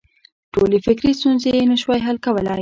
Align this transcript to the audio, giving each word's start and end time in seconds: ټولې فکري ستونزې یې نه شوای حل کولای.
ټولې 0.53 0.77
فکري 0.85 1.11
ستونزې 1.19 1.49
یې 1.57 1.63
نه 1.71 1.77
شوای 1.81 1.99
حل 2.07 2.17
کولای. 2.25 2.59